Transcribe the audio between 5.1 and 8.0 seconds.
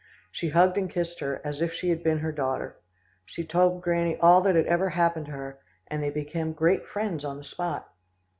to her, and they became great friends on the spot."